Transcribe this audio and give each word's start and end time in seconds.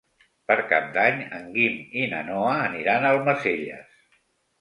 Per 0.51 0.55
Cap 0.69 0.85
d'Any 0.93 1.19
en 1.39 1.43
Guim 1.57 1.75
i 1.99 2.05
na 2.13 2.21
Noa 2.29 2.55
aniran 2.69 3.05
a 3.05 3.13
Almacelles. 3.17 4.01